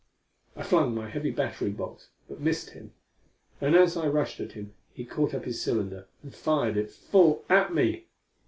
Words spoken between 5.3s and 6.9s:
up his cylinder and fired it